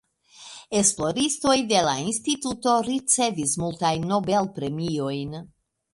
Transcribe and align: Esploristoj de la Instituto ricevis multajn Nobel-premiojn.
Esploristoj 0.79 1.57
de 1.73 1.83
la 1.89 1.93
Instituto 2.05 2.73
ricevis 2.89 3.53
multajn 3.65 4.09
Nobel-premiojn. 4.15 5.37